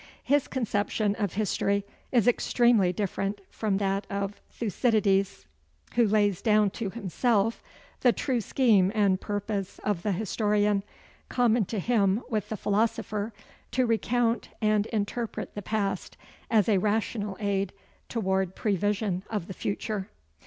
[0.23, 5.45] His conception of history is extremely different from that of Thucydides,
[5.93, 7.61] who lays down to himself
[7.99, 10.81] the true scheme and purpose of the historian,
[11.29, 13.31] common to him with the philosopher
[13.73, 16.17] to recount and interpret the past,
[16.49, 17.71] as a rational aid
[18.09, 20.09] toward pre vision of the future.